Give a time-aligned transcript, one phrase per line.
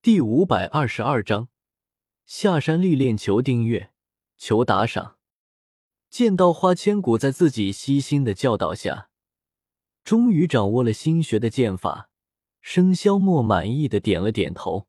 [0.00, 1.48] 第五百二十二章
[2.24, 3.90] 下山历练，求订阅，
[4.36, 5.16] 求打赏。
[6.08, 9.10] 见到花千骨在自己悉心的教导下，
[10.04, 12.10] 终于掌握了新学的剑法，
[12.60, 14.86] 生肖莫满意的点了点头。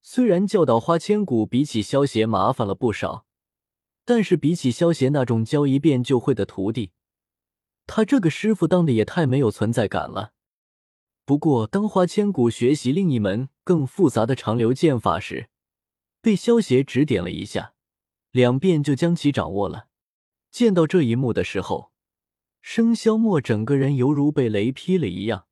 [0.00, 3.26] 虽然教导花千骨比起萧邪麻烦了不少，
[4.04, 6.92] 但是比起萧邪那种教一遍就会的徒弟，
[7.88, 10.32] 他这个师傅当的也太没有存在感了。
[11.24, 15.48] 不过，当花千骨学习另一门更复杂的长流剑法时，
[16.20, 17.74] 被萧邪指点了一下，
[18.30, 19.88] 两遍就将其掌握了。
[20.50, 21.90] 见到这一幕的时候，
[22.60, 25.46] 生肖墨整个人犹如被雷劈了一样，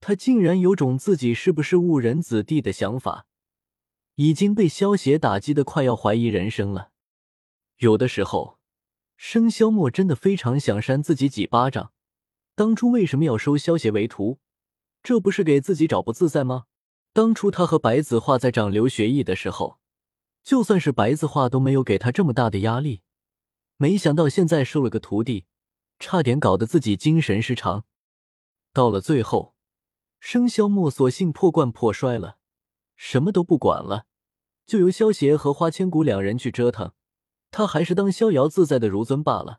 [0.00, 3.26] 他竟然有种自己是不是误人子弟的想法，
[4.14, 6.92] 已经被萧邪打击的快要怀疑人生了。
[7.78, 8.58] 有的时候，
[9.16, 11.92] 生肖墨真的非常想扇自己几巴掌，
[12.54, 14.38] 当初为什么要收萧邪为徒？
[15.02, 16.66] 这不是给自己找不自在吗？
[17.18, 19.80] 当初他和白子画在长留学艺的时候，
[20.44, 23.02] 就算是白子画都没有给他这么大的压力。
[23.76, 25.46] 没想到现在收了个徒弟，
[25.98, 27.84] 差点搞得自己精神失常。
[28.72, 29.56] 到了最后，
[30.20, 32.36] 生肖墨索性破罐破摔了，
[32.94, 34.06] 什么都不管了，
[34.64, 36.92] 就由萧邪和花千骨两人去折腾，
[37.50, 39.58] 他还是当逍遥自在的如尊罢了。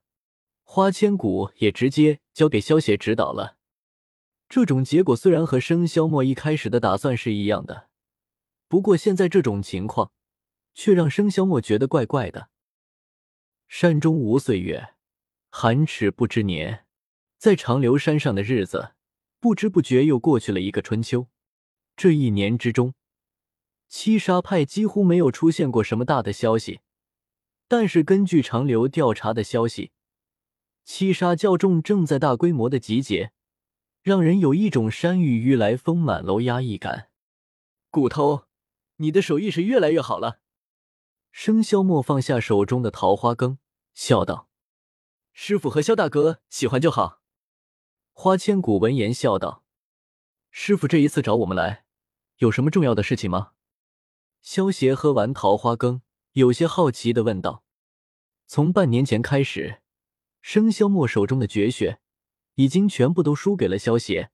[0.64, 3.58] 花千骨也直接交给萧邪指导了。
[4.50, 7.90] 这种结果虽然和生肖末一开始的打算是一样的，
[8.68, 10.12] 不过现在这种情况
[10.74, 12.50] 却让生肖末觉得怪怪的。
[13.68, 14.96] 山中无岁月，
[15.52, 16.86] 寒尺不知年。
[17.38, 18.96] 在长留山上的日子，
[19.40, 21.28] 不知不觉又过去了一个春秋。
[21.96, 22.96] 这一年之中，
[23.88, 26.82] 七杀派几乎没有出现过什么大的消息，
[27.68, 29.92] 但是根据长留调查的消息，
[30.84, 33.32] 七杀教众正在大规模的集结。
[34.10, 37.12] 让人有一种山雨欲来风满楼压抑感。
[37.92, 38.48] 骨头，
[38.96, 40.40] 你的手艺是越来越好了。
[41.32, 43.60] 生肖莫放下手中的桃花羹，
[43.94, 44.50] 笑道
[45.32, 47.22] ：“师傅和肖大哥喜欢就好。”
[48.12, 49.64] 花千骨闻言笑道
[50.50, 51.86] ：“师傅这一次找我们来，
[52.38, 53.52] 有什么重要的事情吗？”
[54.42, 56.02] 萧邪喝完桃花羹，
[56.32, 57.64] 有些好奇的问道
[58.48, 59.84] ：“从半年前开始，
[60.42, 62.00] 生肖莫手中的绝学。”
[62.60, 64.32] 已经全部都输给了萧邪。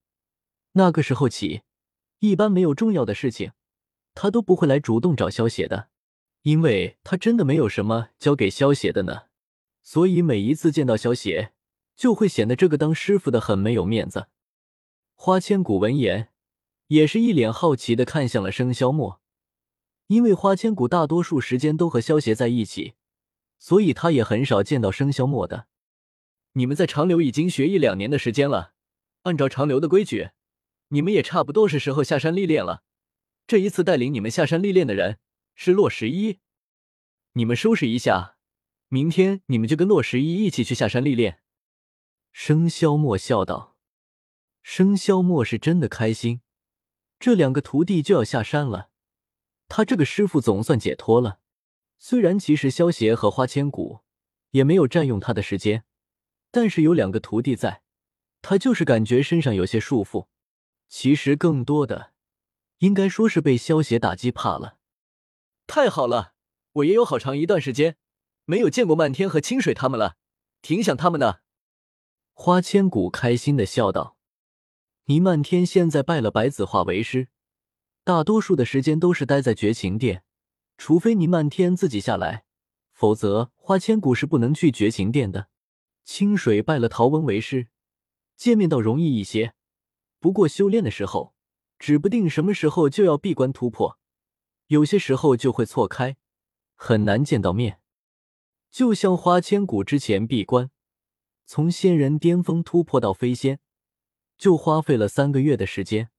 [0.72, 1.62] 那个时候起，
[2.22, 3.52] 一般没有重要的事情，
[4.16, 5.90] 他都不会来主动找萧邪的，
[6.42, 9.26] 因为他真的没有什么交给萧邪的呢。
[9.84, 11.54] 所以每一次见到萧邪，
[11.96, 14.26] 就会显得这个当师傅的很没有面子。
[15.14, 16.30] 花千骨闻言，
[16.88, 19.22] 也是一脸好奇的看向了生肖墨，
[20.08, 22.96] 因为花千骨大多数时间都和萧邪在一起，
[23.60, 25.68] 所以他也很少见到生肖墨的。
[26.58, 28.74] 你们在长留已经学艺两年的时间了，
[29.24, 30.30] 按照长留的规矩，
[30.88, 32.84] 你们也差不多是时候下山历练了。
[33.46, 35.20] 这一次带领你们下山历练的人
[35.54, 36.40] 是洛十一，
[37.34, 38.38] 你们收拾一下，
[38.88, 41.42] 明天你们就跟洛十一一起去下山历练。
[42.32, 43.76] 生肖莫笑道
[44.64, 46.40] ：“生肖莫是真的开心，
[47.20, 48.90] 这两个徒弟就要下山了，
[49.68, 51.42] 他这个师傅总算解脱了。
[52.00, 54.00] 虽然其实萧邪和花千骨
[54.52, 55.84] 也没有占用他的时间。”
[56.56, 57.82] 但是有两个徒弟在，
[58.42, 60.28] 他就是感觉身上有些束缚。
[60.88, 62.14] 其实更多的，
[62.78, 64.78] 应该说是被萧邪打击怕了。
[65.68, 66.32] 太好了，
[66.72, 67.98] 我也有好长一段时间
[68.46, 70.16] 没有见过漫天和清水他们了，
[70.62, 71.42] 挺想他们的。
[72.32, 74.16] 花千骨开心的笑道
[75.08, 77.28] ：“倪漫天现在拜了白子画为师，
[78.06, 80.24] 大多数的时间都是待在绝情殿，
[80.78, 82.46] 除非倪漫天自己下来，
[82.94, 85.50] 否则花千骨是不能去绝情殿的。”
[86.06, 87.68] 清水拜了陶文为师，
[88.38, 89.54] 见面倒容易一些。
[90.20, 91.34] 不过修炼的时候，
[91.80, 94.00] 指不定什么时候就要闭关突破，
[94.68, 96.16] 有些时候就会错开，
[96.76, 97.82] 很难见到面。
[98.70, 100.70] 就像花千骨之前闭关，
[101.46, 103.60] 从仙人巅峰突破到飞仙，
[104.38, 106.12] 就花费了三个月的时间。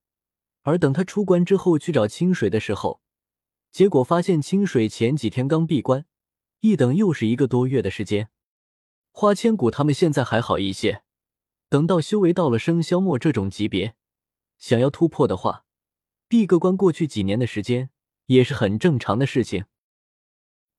[0.62, 3.00] 而等他出关之后去找清水的时候，
[3.70, 6.06] 结果发现清水前几天刚闭关，
[6.60, 8.30] 一等又是一个多月的时间。
[9.18, 11.02] 花千骨他们现在还好一些，
[11.70, 13.96] 等到修为到了生肖末这种级别，
[14.58, 15.64] 想要突破的话，
[16.28, 17.88] 闭个关过去几年的时间
[18.26, 19.64] 也是很正常的事情。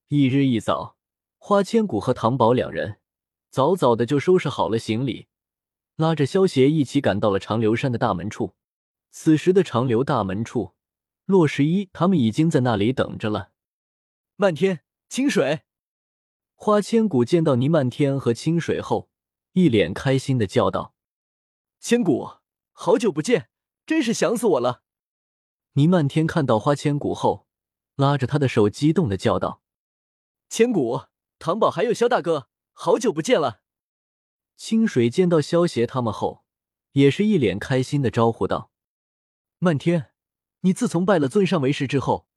[0.10, 0.98] 一日一早，
[1.40, 3.00] 花千骨和唐宝两人
[3.50, 5.26] 早早的就收拾好了行李，
[5.96, 8.54] 拉着萧邪一起赶到了长留山的大门处。
[9.10, 10.76] 此时的长留大门处，
[11.26, 13.50] 洛十一他们已经在那里等着了。
[14.36, 15.64] 漫天清水。
[16.60, 19.12] 花千骨见到倪漫天和清水后，
[19.54, 20.96] 一脸开心的叫道
[21.80, 22.30] ：“千骨，
[22.72, 23.50] 好久不见，
[23.86, 24.82] 真是想死我了。”
[25.74, 27.48] 倪漫天看到花千骨后，
[27.96, 29.62] 拉着他的手，激动的叫道
[30.50, 31.04] ：“千骨，
[31.38, 33.62] 唐宝还有萧大哥，好久不见了！”
[34.58, 36.44] 清水见到萧协他们后，
[36.94, 38.72] 也是一脸开心的招呼道
[39.60, 40.10] ：“漫天，
[40.62, 42.28] 你自从拜了尊上为师之后，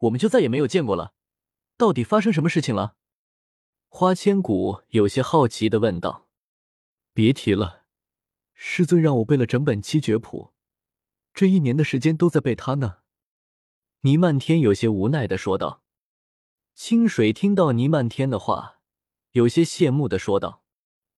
[0.00, 1.14] 我们就再也没有见过了，
[1.78, 2.96] 到底发生什么事情了？”
[3.92, 6.28] 花千骨有些好奇的问道
[7.12, 7.84] ：“别提了，
[8.54, 10.54] 师尊让我背了整本七绝谱，
[11.34, 12.98] 这一年的时间都在背它呢。”
[14.02, 15.82] 倪漫天有些无奈的说道。
[16.72, 18.80] 清水听到倪漫天的话，
[19.32, 20.62] 有些羡慕的说道：“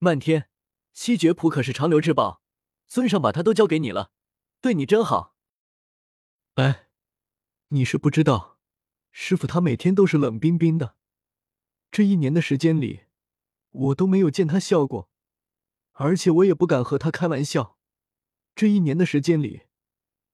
[0.00, 0.48] 漫天，
[0.94, 2.42] 七绝谱可是长留之宝，
[2.88, 4.10] 尊上把它都交给你了，
[4.62, 5.36] 对你真好。”
[6.56, 6.88] 哎，
[7.68, 8.58] 你是不知道，
[9.12, 10.96] 师傅他每天都是冷冰冰的。
[11.92, 13.02] 这一年的时间里，
[13.70, 15.10] 我都没有见他笑过，
[15.92, 17.76] 而且我也不敢和他开玩笑。
[18.54, 19.64] 这一年的时间里，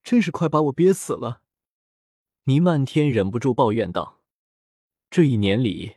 [0.05, 1.43] 真是快把我憋死了。
[2.45, 4.21] 倪漫天忍不住抱怨道
[5.11, 5.97] ：“这一年里，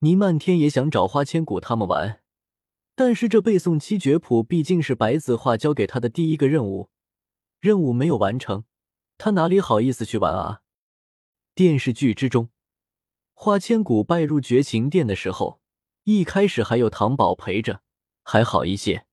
[0.00, 2.20] 倪漫天也想找花千骨他们玩，
[2.96, 6.90] 但是这背诵七绝谱毕竟是白子画交给他的第一个任务，
[7.60, 8.64] 任务没有完成，
[9.16, 10.62] 他哪里好意思去玩啊？”
[11.54, 12.51] 电视剧之中。
[13.34, 15.60] 花千骨拜入绝情殿的时候，
[16.04, 17.82] 一开始还有唐宝陪着，
[18.22, 19.06] 还好一些。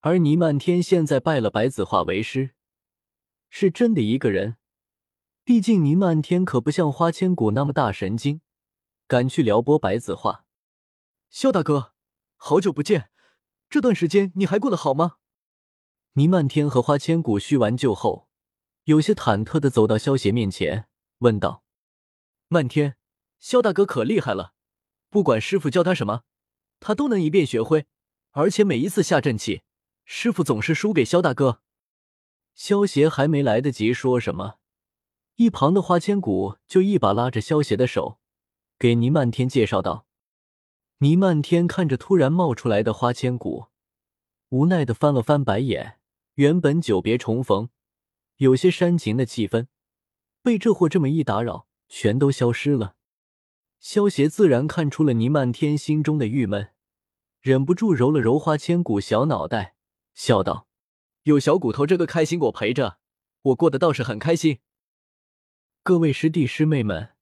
[0.00, 2.54] 而倪漫天现在拜了白子画为师，
[3.48, 4.56] 是真的一个人。
[5.44, 8.40] 毕竟倪漫天可不像花千骨那么大神经，
[9.08, 10.44] 敢去撩拨白子画。
[11.30, 11.94] 萧大哥，
[12.36, 13.10] 好久不见，
[13.68, 15.16] 这段时间你还过得好吗？
[16.12, 18.28] 倪漫天和花千骨叙完旧后，
[18.84, 20.86] 有些忐忑的走到萧邪面前，
[21.18, 21.64] 问道
[22.46, 22.96] ：“漫天。”
[23.42, 24.54] 萧大哥可厉害了，
[25.10, 26.22] 不管师傅教他什么，
[26.78, 27.86] 他都能一遍学会，
[28.30, 29.62] 而且每一次下阵棋，
[30.04, 31.60] 师傅总是输给萧大哥。
[32.54, 34.58] 萧协还没来得及说什么，
[35.34, 38.20] 一旁的花千骨就一把拉着萧协的手，
[38.78, 40.06] 给倪漫天介绍道
[40.98, 43.66] ：“倪漫天看着突然冒出来的花千骨，
[44.50, 45.98] 无奈的翻了翻白眼。
[46.34, 47.70] 原本久别重逢，
[48.36, 49.66] 有些煽情的气氛，
[50.42, 52.94] 被这货这么一打扰，全都消失了。”
[53.82, 56.70] 萧协自然看出了倪漫天心中的郁闷，
[57.40, 59.74] 忍不住揉了揉花千骨小脑袋，
[60.14, 60.68] 笑道
[61.24, 62.98] ：“有小骨头这个开心果陪着，
[63.42, 64.60] 我过得倒是很开心。”
[65.82, 67.16] 各位师弟师妹们，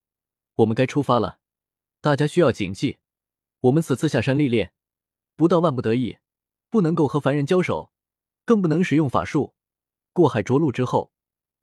[0.56, 1.38] 我们该出发了，
[2.02, 2.98] 大家需要谨记，
[3.60, 4.74] 我们此次下山历练，
[5.36, 6.18] 不到万不得已，
[6.68, 7.90] 不能够和凡人交手，
[8.44, 9.54] 更不能使用法术。
[10.12, 11.10] 过海着陆之后，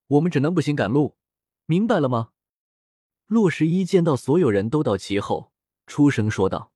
[0.07, 1.15] 我们只能步行赶路，
[1.67, 2.31] 明白了吗？
[3.27, 5.51] 洛十一见到所有人都到齐后，
[5.85, 6.71] 出声说道。